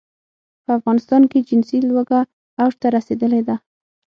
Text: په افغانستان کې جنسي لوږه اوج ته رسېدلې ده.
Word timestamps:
په 0.63 0.71
افغانستان 0.79 1.21
کې 1.31 1.45
جنسي 1.47 1.79
لوږه 1.87 2.21
اوج 2.61 2.73
ته 2.81 2.87
رسېدلې 2.95 3.41
ده. 3.47 3.55